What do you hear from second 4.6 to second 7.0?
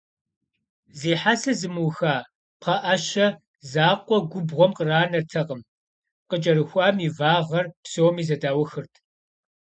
къранэртэкъым, къыкӀэрыхуам